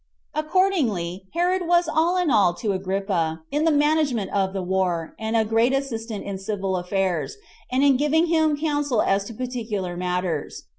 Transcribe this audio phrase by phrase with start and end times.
[0.33, 5.35] Accordingly, Herod was all in all to Agrippa, in the management of the war, and
[5.35, 7.37] a great assistant in civil affairs,
[7.71, 10.63] and in giving him counsel as to particular matters.